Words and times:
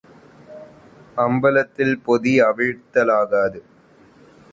அம்பலத்தில் 1.17 1.93
பொதி 2.03 2.33
அவிழ்க்கலாகாது. 2.41 3.61